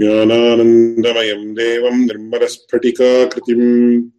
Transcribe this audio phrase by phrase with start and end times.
[0.00, 4.10] ज्ञानानन्दमयम् देवम् निर्मलस्फटिकाकृतिम्।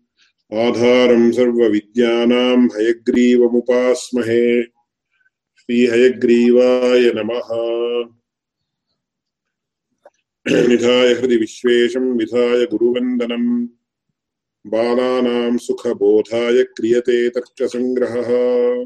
[0.53, 4.67] आधारम् सर्वविद्यानाम् हयग्रीवमुपास्महे।
[5.57, 7.49] श्रीहयग्रीवाय नमः।
[10.67, 13.67] निधाय हृदि विश्वेशम् विधाय गुरुवन्दनम्
[14.67, 18.85] बालानाम् सुखबोधाय क्रियते तर्कसङ्ग्रहः।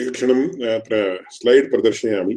[0.00, 0.98] एकक्षणम् अत्र
[1.30, 2.34] स्लैड् प्रदर्शयामि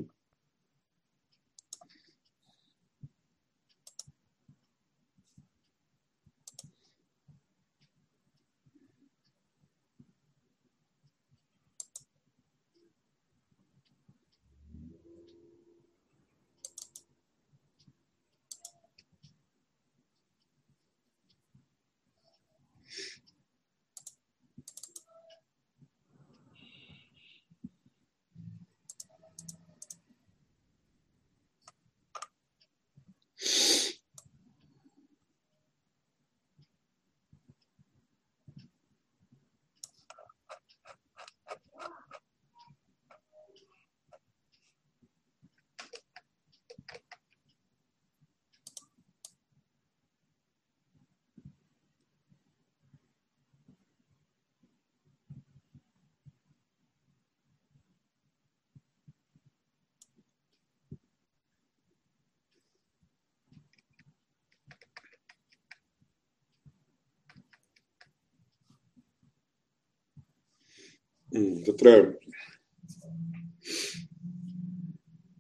[71.36, 71.92] तत्र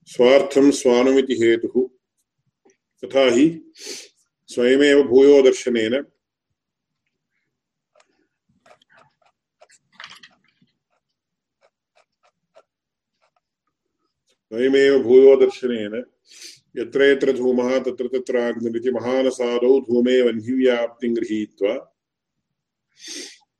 [0.07, 1.81] स्वार्थं स्वानुमिति हेतुः
[3.03, 3.45] तथा हि
[4.49, 6.01] स्वयमेव भूयो दर्शनेन
[14.51, 16.03] स्वयमेव भूयो दर्शनेन
[16.77, 21.73] यत्र यत्र धूमः तत्र तत्र अग्निरिति महानसादौ धूमे वह्निव्याप्तिं गृहीत्वा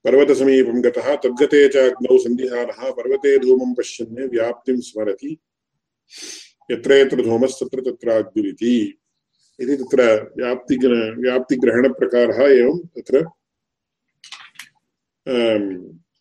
[0.05, 5.37] पर्वतसमीपं गतः तद्गते च अग्नौ पर्वते धूमं पश्यन् व्याप्तिं स्मरति।
[6.71, 8.99] यत्र यत्र धूमस्तत्र तत्र अग्निरिति
[9.59, 10.77] इति तत्र व्याप्ति
[11.23, 13.25] व्याप्तिग्रहणप्रकारः एवं तत्र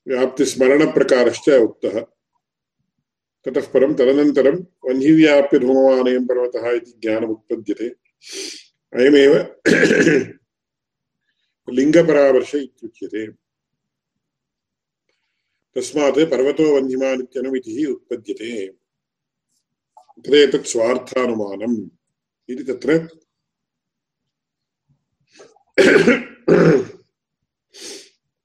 [0.08, 2.00] व्याप्तिस्मरणप्रकारश्च उक्तः।
[3.46, 6.92] ततः परं तदनन्तरं वह्निव्याप्य धूमवानयं पर्वतः इति
[8.92, 9.56] अयमेव
[11.70, 13.43] लिङ्गपरामर्श इत्युच्यते।
[15.76, 18.76] तस्मात् पर्वतो वह्निमान् इत्यनुमितिः उत्पद्यते।
[20.20, 21.90] तदेतत् स्वार्थानुमानम्
[22.48, 23.08] इति तत्र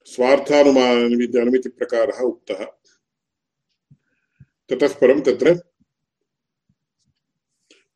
[0.05, 2.65] स्वार्थानुमानमित्यनुमितिप्रकारः उक्तः।
[4.69, 5.61] ततः परं तत्र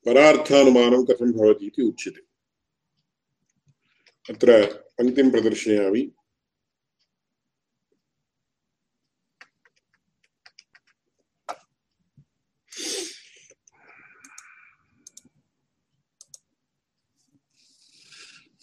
[0.06, 2.22] परार्थानुमानं कथं भवति इति उच्यते।
[4.34, 6.12] अत्र पङ्क्तिं प्रदर्शयामि।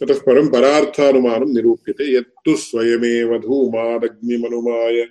[0.03, 5.09] ततः परं परार्थानुमानं निरूप्यते यत्तु स्वयमेव धूमादग्निमनुमाय।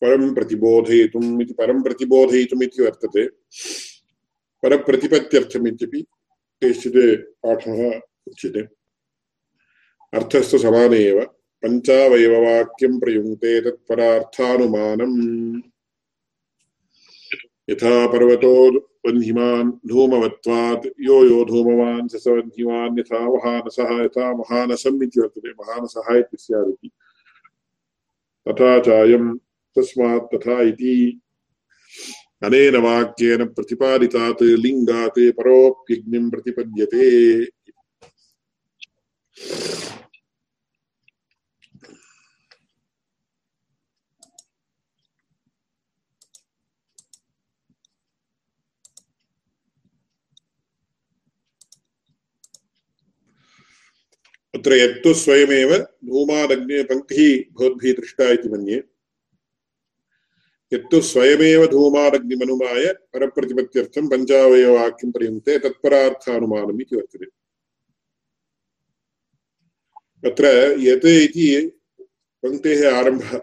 [0.00, 3.28] परं प्रतिबोधयितुम् इति परं प्रतिबोधयितुम् इति वर्तते।
[4.62, 6.06] परप्रतिपत्त्यर्थमित्यपि
[6.62, 8.64] केषुचित् पाठः उच्यते।
[10.14, 11.30] अर्थस्तु समाने एव
[11.62, 15.62] पञ्चावयववाक्यं प्रयुङ्क्ते तत्परार्थानुमानम्।
[17.70, 23.24] यथा पर्वतो वह्निमान् धूमवत्वात् यो यो धूमवान् स वह्निमान् यथा
[24.04, 26.90] यथा महानसम् इति वर्तते। महानसः इति
[28.48, 29.24] तथा चायं
[29.76, 31.20] तस्मात् तथा इति।
[32.42, 37.06] अनेन वाक्येन प्रतिपादितात् लिङ्गात् परोऽप्यग्निं प्रतिपद्यते।
[54.58, 58.84] अत्र यत्तु स्वयमेव धूमादग्ने पङ्क्तिः भवद्भिः दृष्टा इति मन्ये।
[60.72, 67.26] यत्तु स्वयमेव धूमादग्निमनुमाय परप्रतिपत्त्यर्थं पञ्चावयवाक्यं प्रयुङ्क्ते तत्परार्थानुमानम् इति वर्तते।
[70.30, 70.46] अत्र
[70.80, 71.72] यत् इति
[72.42, 73.38] पङ्क्तेः आरम्भः।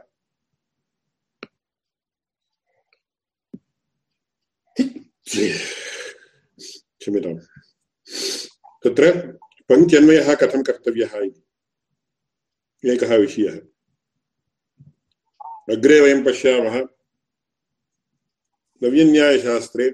[7.00, 7.40] क्षम्यताम्।
[8.84, 9.38] तत्र
[9.70, 11.14] पङ्क्त्यन्वयः कथं कर्तव्यः
[12.94, 13.56] एकः विषयः।
[15.76, 16.76] अग्रे वयं पश्यामः।
[18.84, 19.90] नव्यन्यायशास्त्रे।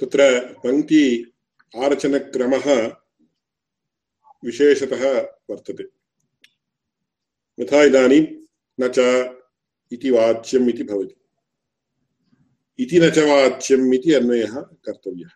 [0.00, 1.32] तत्र पङ्क्ति
[1.76, 2.66] आरचनक्रमः
[4.44, 5.20] विशेषतः
[5.50, 5.84] वर्तते।
[7.62, 8.26] यथा इदानीं
[8.80, 8.98] न च
[9.94, 11.14] इति वाच्यम् इति भवति।
[12.78, 14.54] इति न च वाच्यम् इति अन्वयः
[14.84, 15.32] कर्तव्यः।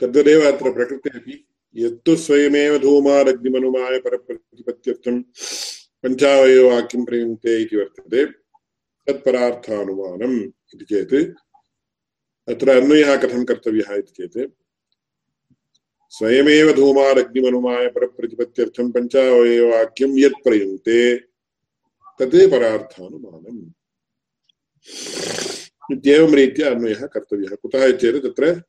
[0.00, 1.34] तद्वदेव अत्र प्रकृते अपि
[1.76, 5.22] यत्तु स्वयमेव धूमादग्निमनुमाय परप्रतिपत्त्यर्थं
[6.02, 8.24] पञ्चावयवाक्यं प्रयुङ्क्ते इति वर्तते।
[9.06, 10.38] तत्परार्थानुमानम्
[10.74, 11.14] इति चेत्
[12.48, 14.52] अत्र अन्वयः कथं कर्तव्यः इति चेत्
[16.12, 20.98] स्वयमेव धूमादग्निमनुमाय परप्रतिपत्त्यर्थं पञ्चावयवाक्यं यत् प्रयुङ्क्ते
[22.20, 23.70] तत् परार्थानुमानम्।
[25.92, 28.62] इत्येवं रीत्या अन्वयः कर्तव्यः। कुतः चेत् तत्र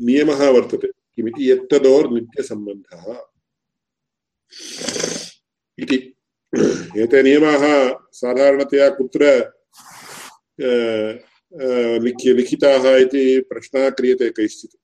[0.00, 3.06] नियमः वर्तते। किमिति यत्तदोर्नित्यसम्बन्धः।
[5.78, 5.98] इति।
[7.02, 7.62] एते नियमाः
[8.12, 9.22] साधारणतया कुत्र
[12.04, 14.79] लिख्य लिखिताः इति प्रश्नः क्रियते कैश्चित्।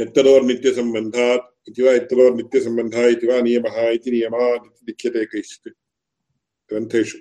[0.00, 5.74] यत्तदोर्नित्यसम्बन्धात् इति वा यत्तदोर्नित्यसम्बन्धः इति वा नियमः इति नियमात् लिख्यते कैश्चित्
[6.68, 7.18] ग्रन्थेषु।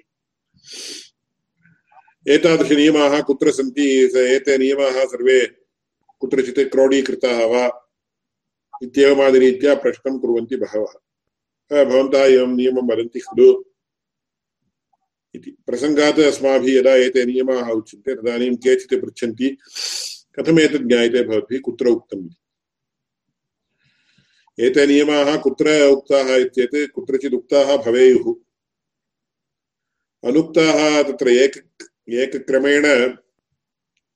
[2.28, 4.12] एतादृशनियमाः कुत्र सन्ति?
[4.18, 5.46] एते नियमाः सर्वे
[6.20, 7.92] कुत्रचित् क्रोडीकृताः वा?
[8.84, 13.64] इत्येवमादिरीत्या प्रश्नं कुर्वन्ति बहवः। भवन्तः एवं नियमं वदन्ति खलु?
[15.36, 19.58] इति। प्रसङ्गात् अस्माभिः यदा एते नियमाः उच्यन्ते तदानीं केचित् पृच्छन्ति
[20.40, 21.60] कथम् ज्ञायते भवद्भिः?
[21.60, 22.36] कुत्र उक्तम् इति?
[24.60, 28.34] एते नियमाः कुत्र उक्ताः इत्येत् कुत्रचित् उक्ताः भवेयुः।
[30.24, 31.54] अनुक्ताः तत्र एक
[32.10, 32.86] एकक्रमेण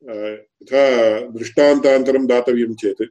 [0.09, 0.83] यथा
[1.29, 3.01] दृष्टान्तान्तरं दातव्यं चेत्।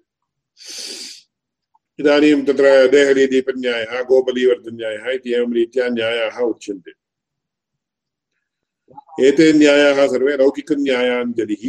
[2.00, 6.92] इदानीं तत्र देहलीदीपन्यायः गोबलीवर्धन्यायः इति एवं रीत्या न्यायाः उच्यन्ते।
[9.28, 11.64] एते न्यायाः सर्वे लौकिकन्यायाञ्जलिः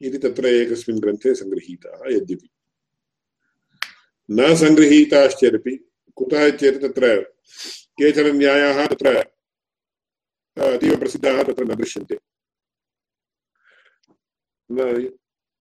[0.00, 2.48] इति तत्र एकस्मिन् ग्रन्थे सङ्गृहीताः, यद्यपि।
[4.30, 5.76] न सङ्गृहीताश्चेदपि
[6.16, 7.20] कुतः चेत् तत्र?
[7.98, 9.16] केचन न्यायाः तत्र,
[10.60, 12.18] अतीव प्रसिद्धाः तत्र न दृश्यन्ते।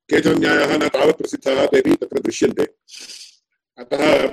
[0.10, 2.64] केचन न्यायाः न तावत् प्रसिद्धाः तेपि तत्र दृश्यन्ते।
[3.78, 4.28] अतः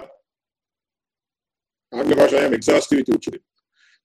[1.99, 3.39] आङ्ग्लभाषायाम् एक्सास्टिव् इति उच्यते।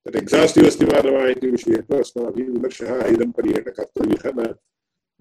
[0.06, 4.56] तत् एक्सास्टिव् अस्ति वा न वा इति विषये तु अस्माभिः विमर्शः ऐदम्पर्येण कर्तव्यः न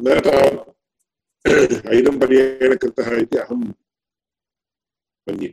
[0.01, 3.73] न तावत् ऐदम्पर्येण कृतः इति अहं
[5.27, 5.49] मन्ये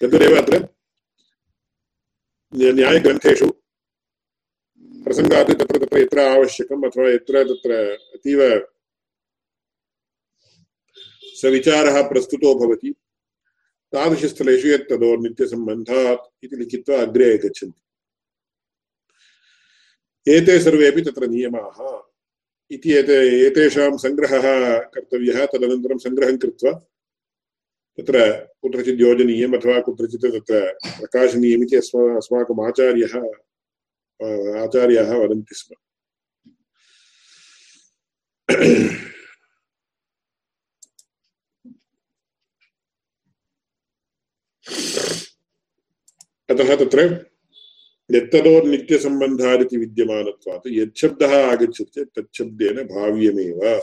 [0.00, 0.58] तद्वदेव अत्र
[2.52, 3.48] न्यायग्रन्थेषु
[6.88, 7.78] अथवा यत्र तत्र
[8.16, 8.40] अतीव
[11.40, 12.90] सविचारः प्रस्तुतो भवति
[13.92, 14.92] तादृशस्थलेषु यत्
[16.98, 17.80] अग्रे गच्छन्ति
[20.26, 21.78] एते सर्वेपि तत्र नियमाः
[22.70, 23.16] इति एते
[23.46, 24.46] एतेषां सङ्ग्रहः
[24.94, 26.72] कर्तव्यः तदनन्तरं सङ्ग्रहं कृत्वा
[28.00, 28.30] तत्र
[28.62, 33.14] कुत्रचित् योजनीयम् अथवा कुत्रचित् तत्र प्रकाशनीयमिति अस्मा, अस्माकम् आचार्यः
[34.62, 35.74] आचार्याः वदन्ति स्म।
[46.50, 47.26] अतः तत्र
[48.10, 53.82] यत्तदोर्नित्यसम्बन्धादिति विद्यमानत्वात् यच्छब्दः आगच्छति चेत् तच्छब्देन भाव्यमेव।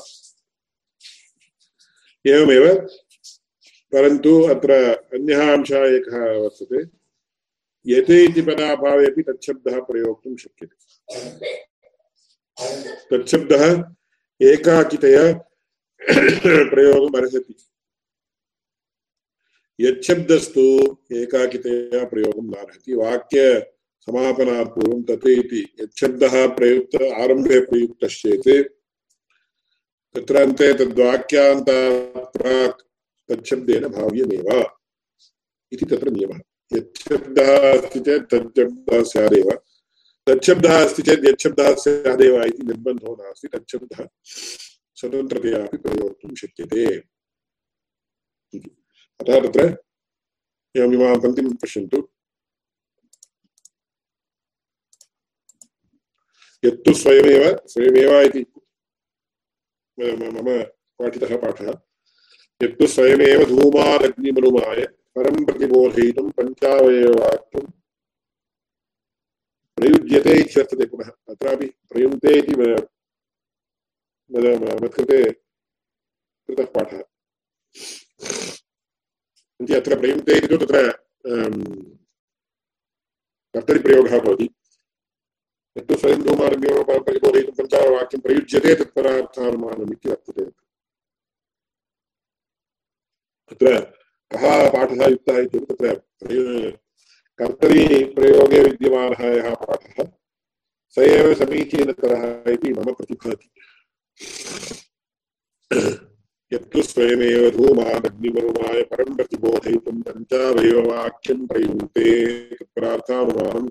[2.25, 2.87] एवमेव
[3.93, 4.71] परन्तु अत्र
[5.13, 6.83] अन्यः अंशः एकः वर्तते।
[7.85, 10.75] यते इति पदाभावेपि तच्छब्दः प्रयोक्तुं शक्यते।
[13.11, 13.65] तच्छब्दः
[14.41, 15.23] एकाकितया
[16.71, 17.55] प्रयोगम् अर्हति।
[19.79, 20.61] यच्छब्दस्तु
[21.13, 23.41] एकाकितया प्रयोगं नार्हति वाक्य
[24.07, 28.49] समापनात् पूर्वं तत् इति यच्छब्दः प्रयुक्त आरम्भे प्रयुक्तश्चेत्
[30.15, 32.81] तत्र अन्ते तद्वाक्यान्तात् प्राक्
[33.29, 34.49] तच्छब्देन भाव्यमेव
[35.73, 36.39] इति तत्र नियमः।
[36.73, 39.49] यच्छब्दः अस्ति चेत् तच्छब्दः स्यादेव
[40.27, 44.07] तच्छब्दः अस्ति चेत् यच्छब्दः स्यादेव इति निर्बन्धो नास्ति, तच्छब्दः
[44.97, 46.85] स्वतन्त्रतया अपि प्रयोक्तुं शक्यते।
[49.19, 49.77] अतः तत्र
[50.75, 51.99] एवमिमां पङ्क्तिं पश्यन्तु।
[56.63, 58.41] यत्तु स्वयमेव स्वयमेव इति
[59.99, 60.63] मम
[60.99, 61.86] पाठितः पाठः।
[62.63, 64.79] यत्तु स्वयमेव धूमादग्निमनुमाय
[65.15, 67.65] परं प्रतिबोधयितुं पञ्चावयवाक्यं
[69.77, 72.55] प्रयुज्यते इत्यर्थते पुनः। अत्रापि प्रयुङ्क्ते इति
[74.83, 75.19] मत्कृते
[76.45, 77.03] कृतः पाठः।
[79.61, 80.91] इति अत्र प्रयुङ्क्ते इति तु तत्र
[83.53, 84.49] कर्तरिप्रयोगः भवति।
[85.77, 86.21] यत्तु स्वयं
[87.05, 90.66] परिबोधयितुं पञ्चावाक्यं प्रयुज्यते तत्परार्थानुमानम् इति वर्तते।
[93.51, 93.79] अत्र
[94.31, 96.71] कः पाठः युक्तः इत्युक्ते तत्र
[97.39, 99.97] कर्तरी प्रयोगे विद्यमानः यः पाठः,
[100.95, 103.47] स एव समीचीनतरः इति मम प्रतिभाति।
[106.51, 112.07] यत्तु स्वयमेव धूमादग्निमरुमाय परं प्रतिबोधयितुं पञ्चावयववाक्यं प्रयुङ्क्ते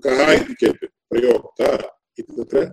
[0.05, 0.83] कः इति चेत्
[2.19, 2.65] इति तत्र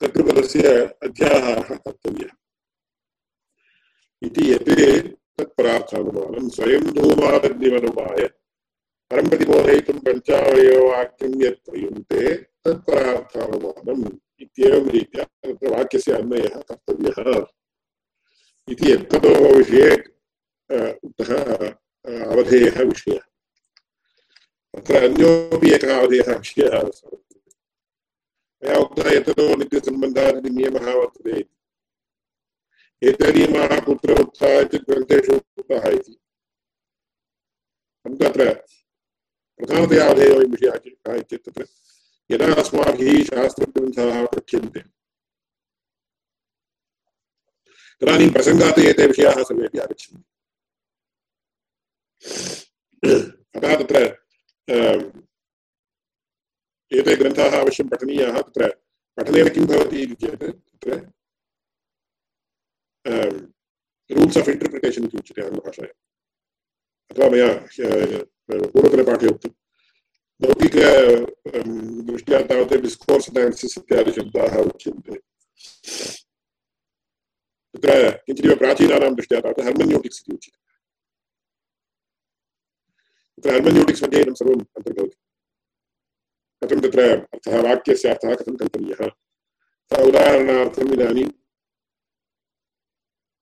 [0.00, 0.62] कर्तृपदस्य
[1.02, 2.32] अध्याहारः कर्तव्यः।
[4.22, 4.70] इति यत्
[5.38, 8.26] तत्परार्थानुमानं स्वयं धूमादग्निमनुमाय
[9.10, 9.28] परं
[10.04, 12.22] पञ्चावयववाक्यं यत् प्रयुङ्क्ते
[12.64, 14.04] तत्परार्थानुमानम्
[14.42, 17.28] इत्येवं रीत्या तत्र वाक्यस्य अन्वयः कर्तव्यः
[18.68, 19.90] इति यत्ततोः विषये
[21.06, 21.32] उक्तः
[22.04, 23.24] अवधेयः विषयः
[24.74, 26.80] अत्र अन्योपि एकः अवधेयः विषयः
[28.62, 31.53] मया उक्तः यततो नित्यसम्बन्धात् इति नियमः वर्तते इति
[33.08, 36.14] एते नियमाः कुत्र उक्ताः इति ग्रन्थेषु उक्ताः इति।
[38.26, 38.52] अत्र
[39.60, 41.66] प्रधानतया अवधेयो विषयः कः तत्र
[42.30, 44.80] यदा अस्माभिः शास्त्रग्रन्थाः पठ्यन्ते
[48.00, 50.24] तदानीं प्रसङ्गात् एते विषयाः सर्वेपि आगच्छन्ति।
[53.56, 53.96] अतः तत्र
[56.92, 58.68] एते ग्रन्थाः अवश्यं पठनीयाः। तत्र
[59.18, 60.90] पठनेन किं भवति इति चेत् तत्र
[63.04, 65.98] रूल्स् आफ् इण्टर्प्रिटेशन् इति उच्यते आङ्ग्लभाषायाम्
[67.10, 67.48] अथवा मया
[68.72, 69.50] पूर्वतनपाठे उक्तं
[70.40, 70.76] लौकिक
[72.08, 75.14] दृष्ट्या तावत् डिस्कोर्स् अनालिसिस् इत्यादि शब्दाः उच्यन्ते
[77.74, 80.58] तत्र किञ्चिदिव प्राचीनानां दृष्ट्या तावत् हर्मन्यूटिक्स् इति उच्यते
[83.38, 85.16] तत्र हर्मन्यूटिक्स् मध्ये इदं सर्वम् अन्तर्भवति
[86.62, 89.00] कथं तत्र अर्थः वाक्यस्य अर्थः कथं कल्पनीयः
[89.90, 91.32] उदाहरणार्थम् इदानीम्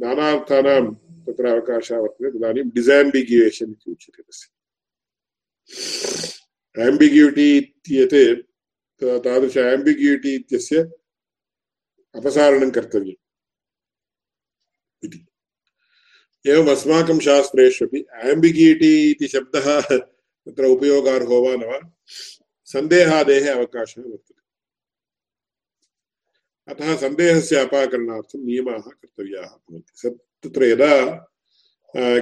[0.00, 0.84] नानार्थानां
[1.24, 4.48] तत्र अवकाशः वर्तते। तदानीं डिसाम्बिग्युयेशन् इति उच्यते तस्य।
[6.86, 8.24] आम्बिग्यूटि इत्येते
[9.02, 10.78] तादृश आम्बिग्यूटि इत्यस्य
[12.14, 13.22] अपसारणं कर्तव्यम्
[15.04, 15.18] इति।
[16.46, 19.80] एवम् अस्माकं शास्त्रेष्वपि आम्बिग्यूटि इति शब्दः
[20.44, 21.78] तत्र उपयोगार्हो वा न वा
[22.64, 24.41] सन्देहादेः अवकाशः वर्तते।
[26.68, 29.50] अतः सन्देहस्य अपाकरणार्थं नियमाः कर्तव्याः
[30.42, 30.94] तत्र यदा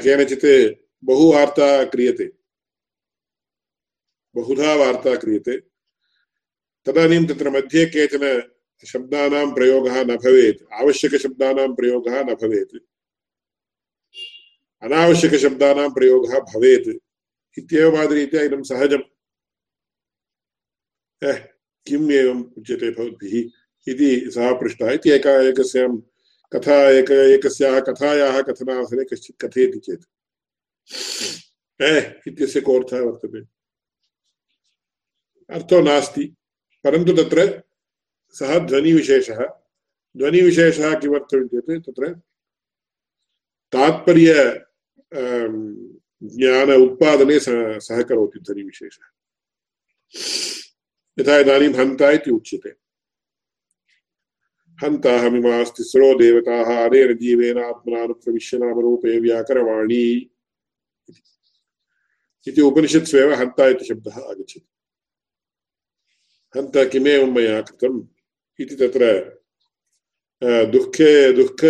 [0.04, 0.46] केनचित्
[1.04, 2.26] बहु वार्ता क्रियते,
[4.34, 5.56] बहुधा वार्ता क्रियते,
[6.86, 8.24] तदानीं तत्र मध्ये केचन
[8.84, 12.76] शब्दानां प्रयोगः न भवेत्, आवश्यकशब्दानां प्रयोगः न भवेत्,
[14.82, 16.90] अनावश्यकशब्दानां प्रयोगः भवेत्
[17.58, 19.08] इत्येवमादिरीत्या इदं सहजम्।
[21.86, 23.59] किम् एवम् उच्यते भवद्भिः?
[23.90, 25.96] इति सः पृष्टः इति एका एकस्यां
[26.52, 30.04] कथा एक एकस्याः कथायाः कथनावसरे कश्चित् कथयति चेत्।
[31.82, 33.40] ए, इत्यस्य कोऽर्थः वर्तते?
[35.54, 36.24] अर्थो नास्ति।
[36.84, 37.62] परन्तु तत्र
[38.30, 39.44] सः ध्वनिविशेषः।
[40.16, 42.08] ध्वनिविशेषः किमर्थम् चेत् तत्र
[43.72, 44.34] तात्पर्य
[46.22, 47.38] ज्ञान उत्पादने
[47.80, 49.06] सहकरोति ध्वनिविशेषः।
[51.20, 52.79] यथा इदानीं हन्ता इति उच्यते।
[54.82, 60.04] हन्ताहमिमास्तिस्रो देवताः अनेन जीवेन आत्मनानुप्रविश्य नामरूपे व्याकरवाणी
[62.48, 64.66] इति उपनिषत्सु एव हन्ता इति शब्दः आगच्छति।
[66.54, 68.00] हन्त किमेवं मया कृतम्
[68.60, 69.02] इति तत्र
[70.72, 71.60] दुःखे, दुःख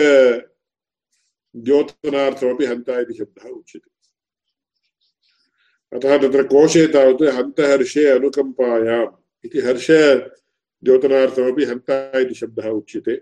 [1.57, 3.90] द्योतनार्थमपि हन्ता इति शब्दः उच्यते।
[5.97, 9.14] अतः तत्र कोशे तावत् हन्तहर्षे अनुकम्पायाम्
[9.45, 9.88] इति हर्ष
[10.85, 13.15] द्योतनार्थमपि हन्ता इति शब्दः उच्यते।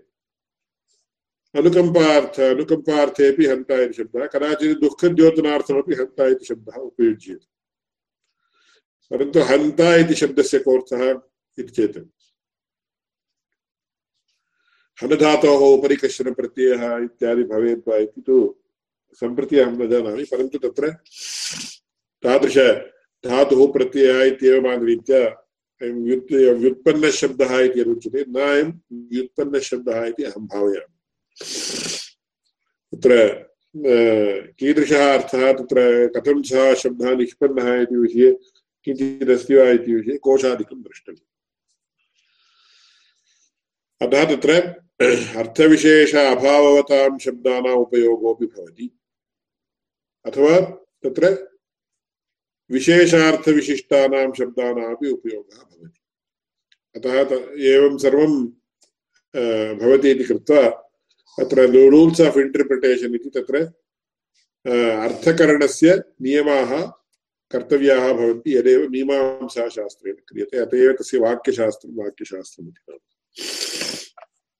[1.55, 7.47] अनुकम्पार्थ अनुकम्पार्थेपि हन्ता इति शब्दः। कदाचित् दुःखद्योतनार्थमपि हन्ता इति शब्दः उपयुज्यते।
[9.11, 11.03] परन्तु हन्ता इति शब्दस्य कोऽर्थः
[11.57, 11.97] इति चेत्
[14.97, 18.37] हनधातोः उपरि कश्चन प्रत्ययः इत्यादि भवेत् वा इति तु
[19.21, 20.89] सम्प्रति अहं न जानामि, परन्तु तत्र
[22.23, 22.57] तादृश
[23.23, 25.21] धातुः प्रत्ययः इत्येवमानरीत्या
[25.81, 26.31] अयं व्युत्
[26.61, 28.69] व्युत्पन्नशब्दः इति यदुच्यते न अयं
[29.11, 30.97] व्युत्पन्नशब्दः इति अहं भावयामि।
[32.91, 33.15] तत्र
[34.59, 35.77] कीदृशः अर्थः, तत्र
[36.15, 38.31] कथं सः शब्दः निष्पन्नः इति विषये
[38.85, 41.27] किञ्चिदस्ति वा इति विषये कोशादिकं द्रष्टव्यम्
[44.01, 44.51] अतः तत्र,
[45.39, 48.89] अर्थविशेष अभाववतां शब्दानाम् उपयोगोऽपि भवति।
[50.25, 50.59] अथवा
[51.03, 51.25] तत्र
[52.69, 55.99] विशेषार्थविशिष्टानां शब्दानामपि उपयोगः भवति।
[56.95, 57.15] अतः
[57.71, 58.33] एवं सर्वं
[59.79, 60.63] भवति इति कृत्वा
[61.37, 63.55] अत्र रूल्स् आफ् इण्टर्प्रिटेशन् इति तत्र
[64.65, 65.89] अर्थकरणस्य
[66.21, 66.71] नियमाः
[67.51, 72.99] कर्तव्याः भवन्ति, यदेव मीमांसाशास्त्रेण क्रियते, अत एव तस्य वाक्यशास्त्रं वाक्यशास्त्रम् इति नाम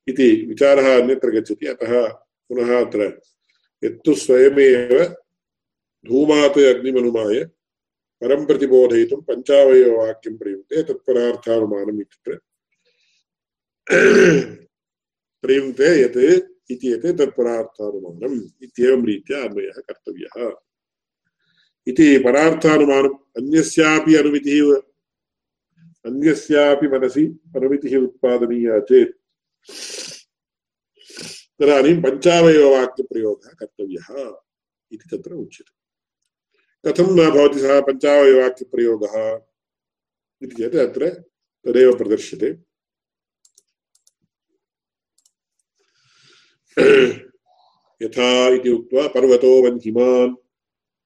[0.08, 1.92] इति विचारः अन्यत्र गच्छति, अतः
[2.50, 3.00] पुनः अत्र
[3.82, 5.04] यत्तु स्वयमेव
[6.06, 7.44] धूमात् अग्निमनुमाय
[8.22, 12.38] परं प्रतिबोधयितुं पञ्चावयववाक्यं प्रयुङ्क्ते तत्परार्थानुमानम् इत्यत्र
[15.44, 16.18] प्रयुङ्क्ते यत्
[16.72, 18.36] इति यत् तत्परार्थानुमानम्
[18.66, 20.36] इत्येवं रीत्या अन्वयः कर्तव्यः
[21.86, 24.68] इति परार्थानुमानम् अन्यस्यापि अनुमितिः
[26.04, 27.24] अन्यस्यापि मनसि
[27.56, 29.16] अनुमितिः उत्पादनीया चेत्
[31.60, 34.08] तदानीं पञ्चावयववाक्यप्रयोगः कर्तव्यः
[34.92, 35.79] इति तत्र उच्यते
[36.86, 39.40] कथं न भवति सः पञ्चावयवाक्यप्रयोगः?
[40.42, 41.08] इति चेत् अत्र
[41.66, 42.70] तदेव प्रदर्श्यते।
[48.02, 50.34] यथा इति उक्त्वा, पर्वतो वह्निमान्,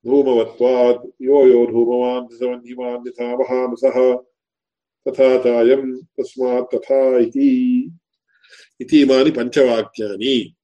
[0.06, 4.16] धूमवत्वात्, यो यो धूमवान् सवह्निमान् यथा महानसः
[5.08, 7.90] तथा चायं तस्मात् तथा इति।
[8.80, 10.54] इति इमानि पञ्चवाक्यानि।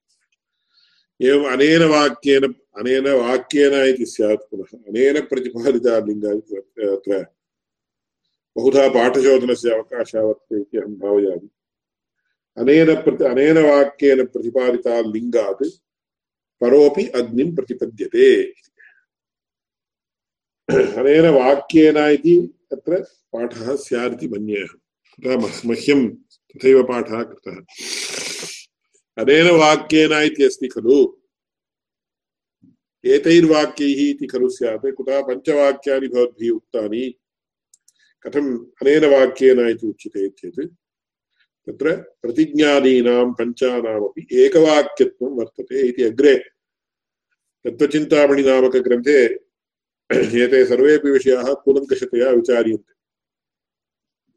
[1.23, 7.27] एवम् अनेन वाक्येन अनेन वाक्येन इति स्यात् पुनः। अनेन प्रतिपादिता लिङ्गानि अत्र
[8.57, 11.49] बहुधा पाठशोधनस्य अवकाशः वर्तते इति अहं भावयामि।
[12.59, 15.63] अनेन प्रति, अनेन वाक्येन प्रतिपादिता लिङ्गात्
[16.61, 18.43] परोपि अग्निं प्रतिपद्यते।
[20.71, 23.01] अनेन वाक्येन इति तत्र
[23.33, 27.57] पाठः स्यात् इति मन्ये अहं। मह्यं तथैव पाठः कृतः।
[29.23, 31.20] अनेन वाक्येन इति अस्ति खलु।
[33.05, 37.05] एतैर्वाक्यैः इति खलु स्यात्। कुतः पञ्चवाक्यानि भवद्भिः उक्तानि?
[38.25, 38.51] कथम्
[38.83, 40.61] अनेन वाक्येन इति उच्यते चेत्
[41.67, 46.35] तत्र प्रतिज्ञादीनां पञ्चानामपि एकवाक्यत्वं वर्तते इति अग्रे
[47.65, 49.19] तत्त्वचिन्तामणिनामकग्रन्थे
[50.45, 52.93] एते सर्वेपि विषयाः कूलङ्कषतया विचार्यन्ते।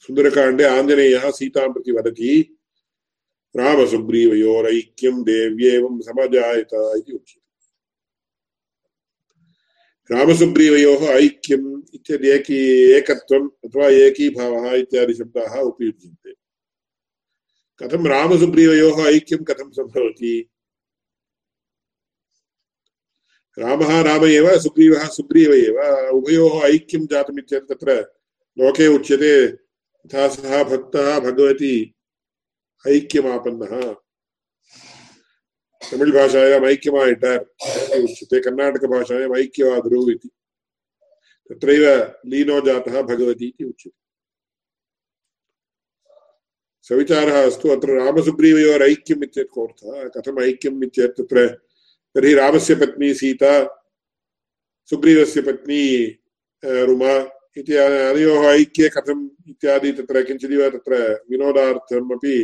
[0.00, 2.57] सुन्दरकाण्डे आञ्जनेयः सीतां प्रति वदति।
[3.56, 7.48] रामसुग्रीवयोरैक्यं देव्येवं समजायत इति उच्यते।
[10.14, 11.82] रामसुग्रीवयोः ऐक्यम्
[12.96, 16.32] एकत्वम् अथवा एकीभावः इत्यादि शब्दाः उपयुज्यन्ते।
[17.78, 20.48] कथं रामसुग्रीवयोः ऐक्यं कथं सम्भवति?
[23.58, 28.00] रामः राम एव, सुग्रीवः सुग्रीव एव, उभयोः ऐक्यं जातम् इत्येतत् तत्र
[28.58, 29.46] लोके उच्यते।
[30.08, 31.94] तथा सः भक्तः भगवती
[32.84, 33.74] ऐक्यमापन्नः
[35.82, 37.44] तमिळ् भाषायाम् ऐक्यमायिटार्
[38.02, 40.28] उच्यते कर्णाटकभाषायाम् ऐक्यवादुरु इति
[41.50, 41.84] तत्रैव
[42.30, 43.96] लीनो जातः भगवती इति उच्यते
[46.90, 51.46] सविचारः अस्तु अत्र रामसुग्रीवयोरैक्यम् इत्येतत् कोऽर्थः कथम् ऐक्यम् इत्येतत् तत्र
[52.14, 53.52] तर्हि रामस्य पत्नी सीता
[54.90, 55.82] सुग्रीवस्य पत्नी
[56.88, 57.12] रुमा
[57.58, 62.36] इति अनयोः ऐक्ये कथम् इत्यादि तत्र किञ्चिदिव तत्र विनोदार्थम् अपि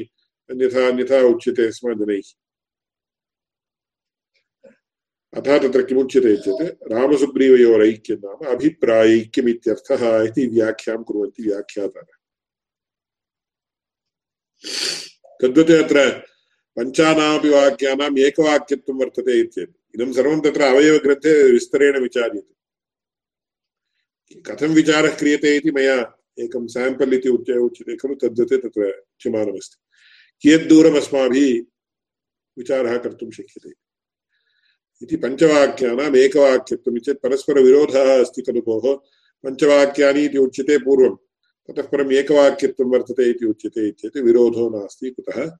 [0.51, 2.33] अन्यथा अन्यथा उच्यते स्म जनैः।
[5.37, 12.17] अतः तत्र किमुच्यते चेत् रामसुग्रीवयोरैक्यं नाम अभिप्रायैक्यमित्यर्थः इति व्याख्यां कुर्वन्ति व्याख्यातारः।
[15.43, 16.11] तद्वत् अत्र
[16.77, 22.55] पञ्चानामपि वाक्यानाम् एकवाक्यत्वं वर्तते इत्येतत्। इदं सर्वं तत्र अवयवग्रन्थे विस्तरेण विचार्यते।
[24.41, 29.84] कथं विचारः क्रियते इति मया एकं साम्पल् इति उच्य उच्यते खलु, तद्वत् तत्र उच्यमानमस्ति
[30.45, 31.65] कियद्दूरम् अस्माभिः
[32.59, 33.71] विचारः कर्तुं शक्यते।
[35.03, 38.97] इति पञ्चवाक्यानाम् एकवाक्यत्वम् चेत् परस्परविरोधः अस्ति खलु भोः।
[39.45, 41.17] पञ्चवाक्यानि इति उच्यते पूर्वं
[41.67, 45.57] ततः परम् एकवाक्यत्वं वर्तते इति उच्यते विरोधो नास्ति कुतः।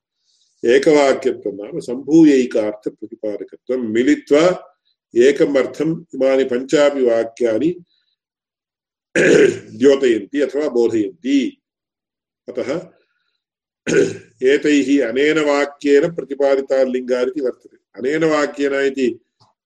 [0.65, 4.77] एकवाक्यत्वं नाम सम्भूयैकार्थप्रतिपादकत्वं। मिलित्वा
[5.15, 7.75] एकम् अर्थम् इमानि पञ्चापि वाक्यानि
[9.17, 11.61] द्योतयन्ति अथवा बोधयन्ति।
[12.49, 12.94] अतः
[14.43, 19.19] एतैः अनेन वाक्येन प्रतिपादिता लिङ्गारिति वर्तते। अनेन वाक्येन इति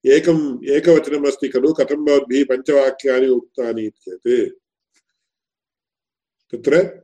[0.05, 4.53] एकम् एकवचनमस्ति खलु कथं भवद्भिः पञ्चवाक्यानि उक्तानि चेत्
[6.51, 7.01] तत्र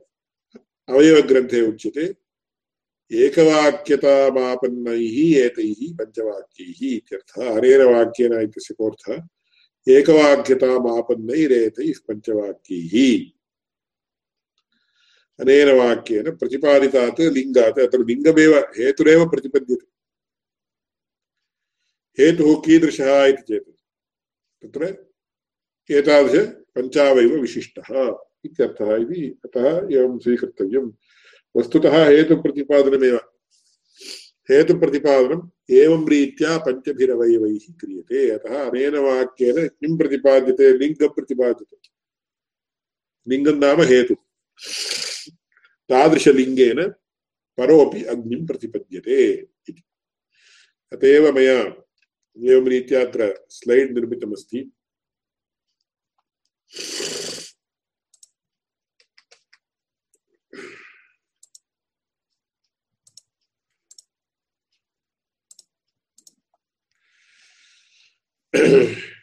[0.88, 2.14] अवयवग्रन्थे उच्यते,
[3.12, 9.22] एकवाक्यतामापन्नैः एतैः पञ्चवाक्यैः इत्यर्थः, अनेन वाक्येन इत्यस्य कोऽर्थः?
[9.88, 13.35] एकवाक्यतामापन्नैरेतैः पञ्चवाक्यैः।
[15.40, 19.86] अनेन वाक्येन प्रतिपादितात् लिङ्गात्, अत्र लिङ्गमेव हेतुरेव प्रतिपद्यते।
[22.22, 23.68] हेतुः कीदृशः इति चेत्,
[24.62, 24.82] तत्र
[25.90, 30.90] एतादृश पञ्चावैव विशिष्टः इत्यर्थः इति अतः एवं स्वीकर्तव्यं
[31.56, 33.16] वस्तुतः हेतुप्रतिपादनमेव।
[34.50, 40.78] हेतुप्रतिपादनम् एवं रीत्या पञ्चभिरवयवैः क्रियते। अतः अनेन वाक्येन किं प्रतिपाद्यते?
[40.78, 41.76] लिङ्गं प्रतिपाद्यते।
[43.28, 44.16] लिङ्गं नाम हेतुः।
[45.90, 46.80] तादृशलिङ्गेन
[47.58, 49.82] परोपि अग्निं प्रतिपद्यते इति।
[50.92, 51.58] अत एव मया
[52.36, 54.60] एवं रीत्या अत्र स्लैड् निर्मितमस्ति।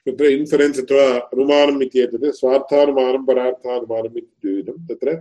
[0.06, 5.14] तत्र इन्फरेन्स् अथवा अनुमानम् इत्येतत् स्वार्थानुमानं परार्थानुमानम् इति द्विविधं तत्र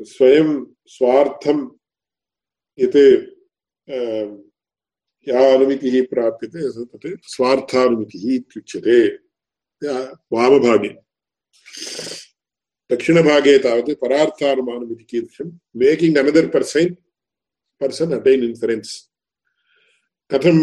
[0.00, 0.48] स्वयं
[0.86, 1.58] स्वार्थं
[2.78, 2.96] यत्
[5.26, 8.98] या अनुमितिः प्राप्यते तत् स्वार्थानुमितिः इत्युच्यते।
[10.32, 10.92] वामभागे।
[12.90, 16.94] दक्षिणभागे तावत् परार्थानुमानम् इति कीदृशं making another person
[17.80, 18.92] person attain inference
[20.30, 20.58] कथं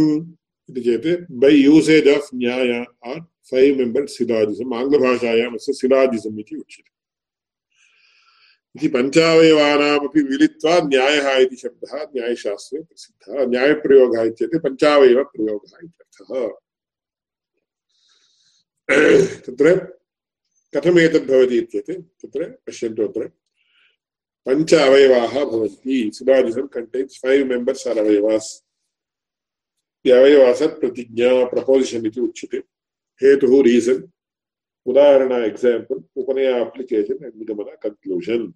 [0.70, 1.08] इति चेत्
[1.42, 2.72] by usage of Nyaya
[3.12, 6.95] are five members syllogism आङ्ग्लभाषायाम् अस्य सिलाजिसम् इति उच्यते।
[8.76, 16.48] इति पञ्चावयवानामपि मिलित्वा न्यायः इति शब्दः, न्यायशास्त्रे प्रसिद्धः। न्यायप्रयोगः इत्येतत् पञ्चावयवप्रयोगः इत्यर्थः।
[19.40, 19.76] तत्र
[20.76, 23.28] कथम् एतद् भवति इत्येतत् तत्र पश्यन्तु अत्र।
[24.46, 28.66] पञ्च अवयवाः भवन्ति सिलाजिसम् कण्टैन्स् फैव् मेम्बर्स् आर् अवयवास्
[30.12, 32.58] अवयवासत् प्रतिज्ञा प्रपोजिशन् इति उच्यते।
[33.24, 34.04] हेतुः रीसन्
[34.86, 38.54] उदाहरण एक्साम्पल् उपनय अप्लिकेशन् निगमन, conclusion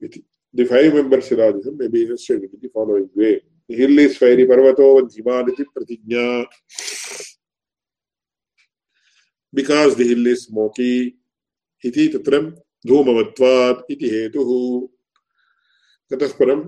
[0.00, 3.34] iti the five member syllogism may be illustrated in the following way
[3.68, 6.24] the hill is fiery parvato himaliti pratigna
[9.52, 10.92] because the hill is smoky
[11.84, 12.52] iti tatram
[12.88, 14.50] धूमवत्वात् इति हेतुः
[16.10, 16.60] ततः परं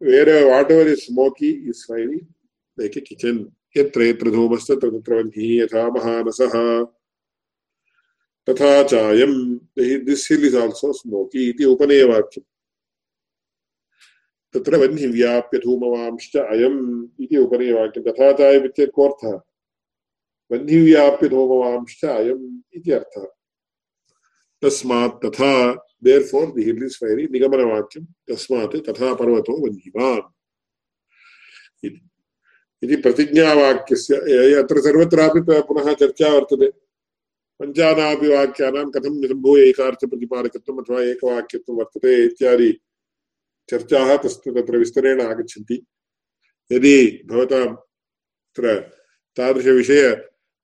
[0.00, 2.20] wherever whatever is smoky is fiery
[2.78, 6.52] like a kitchen यत्र यत्र धूमस्तत्र तत्र वह्निः यथा महानसः
[8.48, 9.58] तथा चायम्
[10.06, 12.44] this hill is also smoky इति उपनयवाक्यम्
[14.54, 16.80] तत्र वह्निः व्याप्य धूमवांश्च अयम्
[17.20, 19.40] इति उपनयवाक्यं तथा चायम् इत्येतत् कोऽर्थः
[20.50, 23.26] बन्धिव्याप्य धूमवांश्च अयम् इति अर्थः।
[24.62, 25.52] तस्मात् तथा
[26.30, 30.32] फोर् दि हिल् इस् फैरि निगमनवाक्यं तस्मात् तथा पर्वतो वह्निमान्।
[32.84, 34.14] इति प्रतिज्ञावाक्यस्य
[34.62, 36.83] अत्र सर्वत्रापि पुनः चर्चा वर्तते।
[37.60, 42.70] पञ्चानापि वाक्यानां कथं निसम्भूय एकार्थप्रतिपादकत्वम् अथवा एकवाक्यत्वं वर्तते इत्यादि
[43.68, 45.76] चर्चाः तस्य तत्र विस्तरेण आगच्छन्ति।
[46.70, 48.80] यदि भवतां तत्र
[49.36, 50.02] तादृशविषय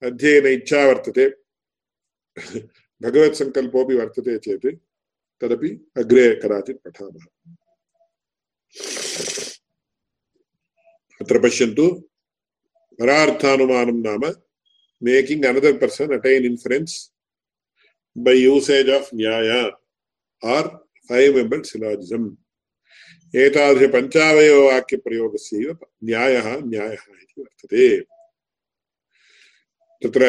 [0.02, 1.24] अध्ययन इच्छा वर्तते,
[3.00, 4.66] भगवत्सङ्कल्पोऽपि वर्तते चेत्
[5.40, 7.24] तदपि अग्रे कदाचित् पठामः।
[11.20, 11.86] अत्र पश्यन्तु,
[12.98, 14.22] परार्थानुमानं नाम
[15.02, 16.98] making another person attain inference
[18.16, 19.72] by usage of nyaya
[20.42, 22.36] or five membered syllogism.
[23.34, 27.84] एतादृश पञ्चावयववाक्यप्रयोगस्यैव न्यायः न्यायः इति वर्तते
[30.02, 30.22] तत्र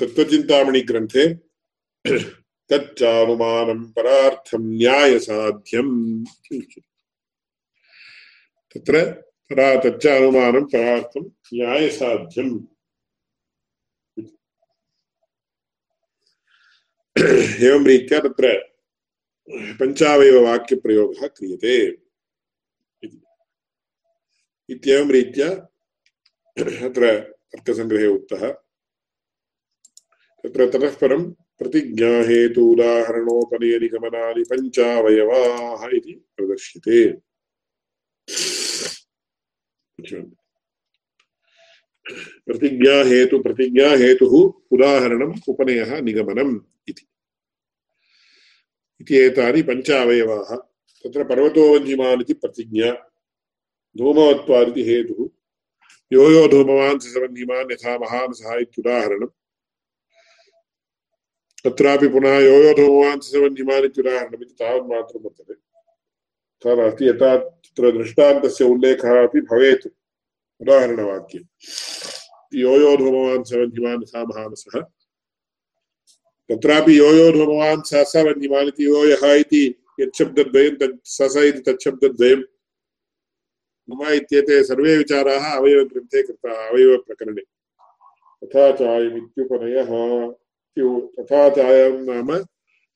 [0.00, 1.24] तत्त्वचिन्तामणिग्रन्थे
[2.70, 5.94] तच्चानुमानं परार्थं न्यायसाध्यम्
[8.74, 8.94] तत्र
[9.50, 12.54] परा तच्च अनुमानं परार्थं न्यायसाध्यम्
[17.62, 18.72] एवं रीत्या तत्र
[19.80, 21.74] पञ्चावयववाक्यप्रयोगः क्रियते।
[24.70, 25.48] इत्येवं रीत्या
[26.88, 27.20] अत्र
[27.52, 28.52] तर्कसङ्ग्रहे उक्तः।
[30.44, 37.12] तत्र ततः परं प्रतिज्ञाहेतु उदाहरणोपनयनिगमनानि पञ्चावयवाः इति प्रदर्श्यते।
[42.46, 44.26] प्रतिज्ञा हेतु प्रतिज्ञा हेतु
[44.70, 46.60] उदाहरणम्, उपनयः, निगमनम्।
[49.02, 50.56] इति एतानि पञ्चावयवाः।
[51.02, 52.92] तत्र पर्वतोवन्यमान् इति प्रतिज्ञा।
[53.98, 55.28] धूमवत्वादिति हेतुः।
[56.12, 59.28] यो यो धूमवान् सवन्यमान् यथा महानसः इत्युदाहरणम्।
[61.64, 65.54] तत्रापि पुनः यो यो धूमवान् सवन्यमान् इत्युदाहरणम् इति तावन्मात्रं वर्तते।
[67.08, 69.86] यथा तत्र दृष्टान्तस्य उल्लेखः अपि भवेत्।
[70.60, 71.40] उदाहरणवाक्ये
[72.54, 74.80] यो यो धूमवान् स वन्यमान् सा महानसः।
[76.52, 79.62] तत्रापि यो यो धूमवान् स स वन्यमान् इति यो यः इति
[80.00, 82.40] यच्छब्दद्वयं तत् सस इति तच्छब्दद्वयं
[83.88, 87.42] मम इत्येते सर्वे विचाराः अवयवग्रन्थे कृताः अवयवप्रकरणे
[88.42, 89.90] तथा चायमित्युपनयः।
[91.18, 92.30] तथा चायं नाम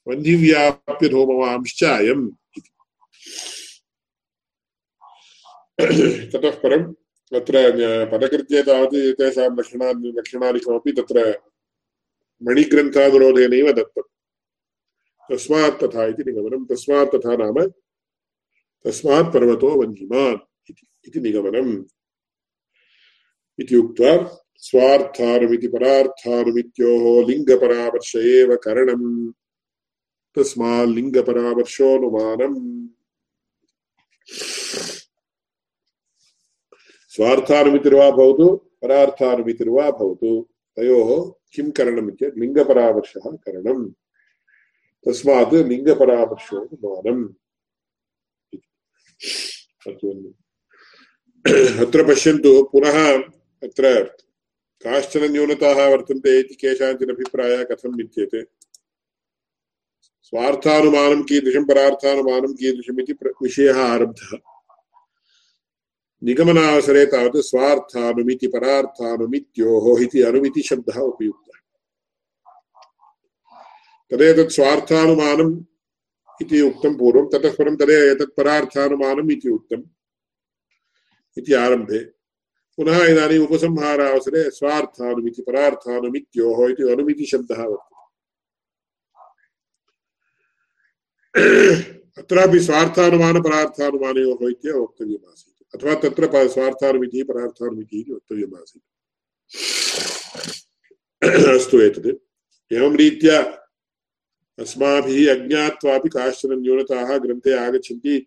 [0.06, 2.70] वह्निव्याप्य धूमवांश्च अयम् इति।
[6.32, 6.86] ततः परम्
[7.36, 7.56] अत्र
[8.12, 11.18] पदकृत्ये तावत् एतेषां लक्षणानि लक्षणानि किमपि तत्र
[12.42, 14.02] मणिग्रन्थानुरोधेनैव दत्तम्।
[15.32, 17.66] तस्मात् तथा इति निगमनं। तस्मात् तथा नाम
[18.84, 20.38] तस्मात् पर्वतो वह्निमान्
[21.08, 21.84] इति निगमनम्।
[23.58, 29.32] इति उक्त्वा स्वार्थानुमिति परार्थानुमित्योः लिङ्गपरामर्श एव करणम्।
[30.34, 30.88] तस्मात्
[37.08, 41.10] स्वार्थानुमितिर्वा भवतु, परार्थानुमितिर्वा भवतु। तयोः
[41.52, 43.90] किं करणम् इत्येतत् लिङ्गपरामर्शः करणम्।
[45.06, 47.24] तस्मात् लिङ्गपरामर्शोनुमानम्
[51.82, 52.96] अत्र पश्यन्तु, पुनः
[53.62, 54.02] अत्र
[54.82, 58.42] काश्चन न्यूनताः वर्तन्ते इति केषाञ्चन अभिप्रायः कथम् इत्येते
[60.22, 63.12] स्वार्थानुमानं कीदृशं, परार्थानुमानं कीदृशम् इति
[63.42, 64.55] विषयः आरब्धः।
[66.22, 71.58] निगमनावसरे तावत् स्वार्थानुमिति परार्थानुमित्योः इति अनुमितिशब्दः उपयुक्तः।
[74.10, 75.64] तदेतत् स्वार्थानुमानम्
[76.42, 79.82] इति उक्तं पूर्वं, ततः परं तदे एतत् परार्थानुमानम् इति उक्तम्
[81.38, 81.98] इति आरम्भे।
[82.78, 87.96] पुनः इदानीम् उपसंहारावसरे स्वार्थानुमिति परार्थानुमित्योः इति अनुमितिशब्दः वर्तते।
[92.18, 98.84] अत्रापि स्वार्थानुमानपरार्थानुमानयोः इत्येव वक्तव्यमासीत्। अथवा तत्र स्वार्थानुमितिः परार्थानुमितिः इति वक्तव्यमासीत्।
[101.56, 103.40] अस्तु एतत् एवं रीत्या
[104.58, 108.26] अस्माभिः अज्ञात्वापि काश्चन न्यूनताः ग्रन्थे आगच्छन्ति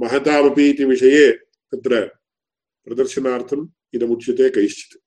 [0.00, 1.32] महतामपि इति विषये
[1.72, 2.00] तत्र
[2.84, 5.02] प्रदर्शनार्थम् इदमुच्यते, कैश्चित्।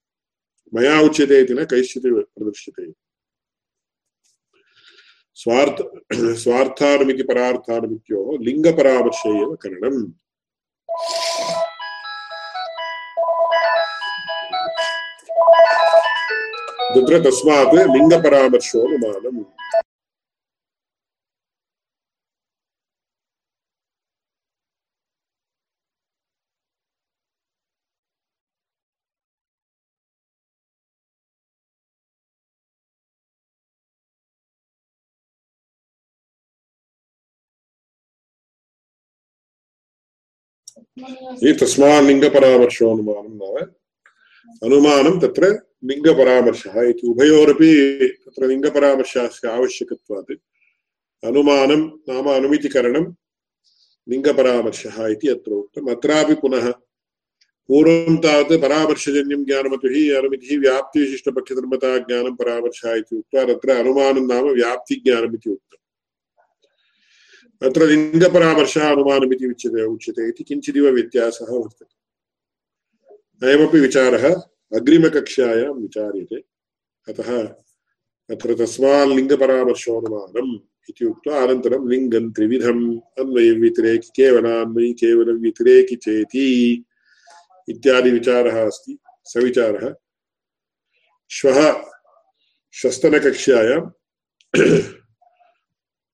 [0.76, 2.92] मया उच्यते इति न, कैश्चित् प्रदर्श्यते।
[5.36, 5.78] स्वार्थ,
[6.38, 10.14] स्वार्थानुमिति, परार्थानुमित्योः लिङ्गपरामर्शे एव करणम्।
[16.96, 19.42] तत्र तस्मात् लिङ्गपरामर्शोऽनुमानम्
[41.62, 43.58] तस्मात् लिङ्गपरामर्शोऽनुमानं नाम
[44.68, 45.46] अनुमानं तत्र
[45.84, 47.72] लिङ्गपरामर्शः इति उभयोरपि
[48.26, 50.32] तत्र लिङ्गपरामर्शस्य आवश्यकत्वात्
[51.24, 53.06] अनुमानं नाम अनुमितिकरणं
[54.08, 56.66] लिङ्गपरामर्शः इति अत्र उक्तम् अत्रापि पुनः
[57.70, 65.50] पूर्वं तावत् परामर्शजन्यं ज्ञानमतु अनुमितिः व्याप्तिविशिष्टपक्षधर्मता ज्ञानं परामर्शः इति उक्त्वा तत्र अनुमानं नाम व्याप्तिज्ञानम् इति
[65.50, 65.82] उक्तम्
[67.62, 71.86] अत्र लिङ्गपरामर्शः अनुमानमिति उच्यते उच्यते इति किञ्चिदिव व्यत्यासः वर्तते
[73.42, 74.26] अयमपि विचारः
[74.76, 76.36] अग्रिमकक्षायां विचार्यते।
[77.10, 77.44] अतः
[78.30, 80.60] अत्र तस्मात् लिङ्गपरामर्शोऽनुमानम्
[80.90, 86.46] इति उक्त्वा अनन्तरं लिङ्गं त्रिविधम् अन्वयव्यतिरेकि केवलान्वयि केवलव्यतिरेकि चेति
[87.70, 89.94] इत्यादि विचारः अस्ति। सविचारः।
[91.30, 91.84] श्वः
[92.72, 93.82] श्वस्तनकक्ष्यायां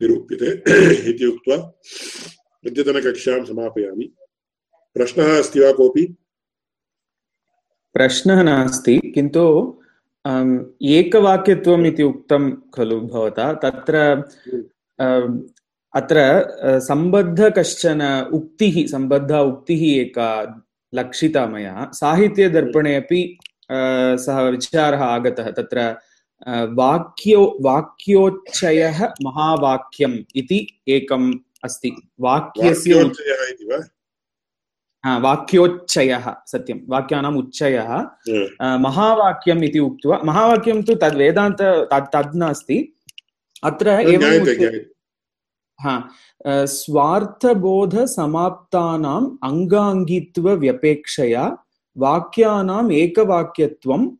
[0.02, 0.52] निरूप्यते
[1.10, 1.56] इति उक्त्वा
[2.66, 4.14] अद्यतनकक्षां समापयामि।
[4.94, 6.16] प्रश्नः अस्ति वा कोऽपि?
[8.00, 9.42] प्रश्नः नास्ति, किन्तु
[10.92, 13.96] एकवाक्यत्वम् इति उक्तं खलु भवता। तत्र
[15.94, 16.18] अत्र
[16.82, 18.02] सम्बद्ध कश्चन
[18.34, 20.32] उक्तिः, सम्बद्ध उक्तिः एका
[20.94, 23.22] लक्षिता मया। साहित्यदर्पणे अपि
[24.24, 25.80] सः विचारः आगतः। तत्र
[26.74, 31.34] वाक्यो, वाक्योच्चयः महावाक्यम् इति एकम्
[31.64, 33.04] अस्ति। वाक्यस्य
[35.04, 38.08] वाक्योच्चयः सत्यं। वाक्यानाम् उच्चयः।
[38.78, 41.62] महावाक्यम् इति उक्त्वा महावाक्यं तु तद् वेदान्त
[41.94, 42.94] तद् नास्ति।
[43.64, 44.80] अत्र एवं
[45.80, 46.10] हा।
[46.48, 51.58] स्वार्थबोधसमाप्तानाम् अङ्गाङ्गित्वव्यपेक्षया
[51.98, 54.18] वाक्यानाम् एकवाक्यत्वं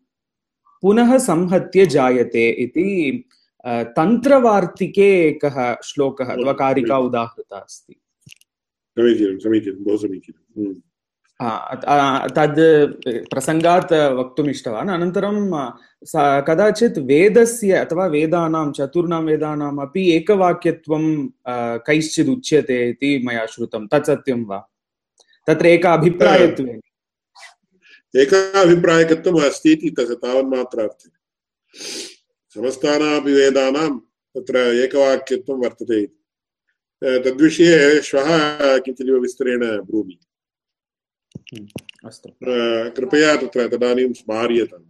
[0.84, 3.24] पुनः संहत्य जायते इति
[3.98, 7.96] तन्त्रवार्तिके एकः श्लोकः अथवा कारिका उदाहृता अस्ति।
[8.96, 10.49] समीचीनं समीचीनं बहु समीचीनं।
[11.40, 12.60] तद्
[13.32, 15.38] प्रसङ्गात् वक्तुम् इष्टवान् अनन्तरं
[16.48, 21.06] कदाचित् वेदस्य अथवा वेदानां चतुर्णां वेदानाम् अपि एकवाक्यत्वं
[21.88, 24.60] कैश्चित् उच्यते इति मया श्रुतं तत् सत्यं वा
[25.48, 26.80] तत्र एक अभिप्रायत्वेन
[28.14, 31.10] एकाभिप्रायकत्वम् अस्ति इति तावन्मात्रार्थे
[32.56, 33.90] समस्तानामपि वेदानां
[34.36, 36.06] तत्र एकवाक्यत्वं वर्तते
[37.26, 38.30] तद्विषये श्वः
[38.86, 40.18] किञ्चिदिव विस्तरेण ब्रूमि
[41.50, 42.30] अस्तु।
[42.96, 44.84] कृपया तत्र तदानीं स्मार्यताम्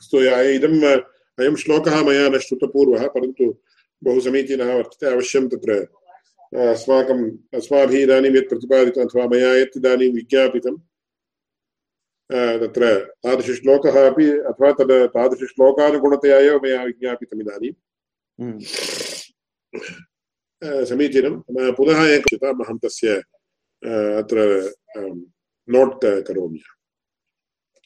[0.00, 0.18] अस्तु
[0.56, 0.84] इदम्
[1.40, 3.44] अयं श्लोकः मया न श्रुतपूर्वः परन्तु
[4.02, 5.70] बहु समीचीनः वर्तते अवश्यं तत्र
[6.70, 10.74] अस्माकम् अस्माभिः इदानीं यत् प्रतिपादितम् अथवा मया यत् इदानीं विज्ञापितं
[12.62, 12.82] तत्र
[13.26, 17.74] तादृशश्लोकः अपि अथवा तद् तादृशश्लोकानुगुणतया एव मया विज्ञापितम् इदानीं।
[20.62, 21.34] समीचीनं
[21.78, 23.08] पुनः एकक्षताम् अहं तस्य
[24.20, 24.38] अत्र
[25.68, 26.60] नोट् करोमि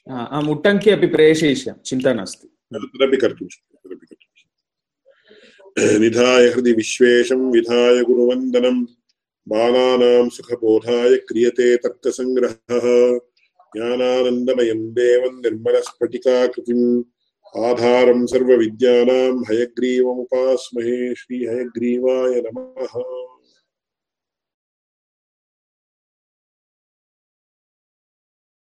[0.06, 4.06] अहम् उट्टङ्की अपि प्रेषयिष्यामि चिन्ता नास्ति तदपि कर्तुं शक्यते तदपि
[6.00, 8.76] निधाय हृदि विश्वेशं विधाय गुरुवन्दनं
[9.46, 12.86] बालानां सुखबोधाय क्रियते तर्कसङ्ग्रहः
[13.76, 16.86] ज्ञानानन्दमयं देवं निर्मलस्फटिकाकृतिम्
[17.56, 23.33] आधारं सर्वविद्यानां हयग्रीवमुपास्महे श्रीहयग्रीवाय नमः।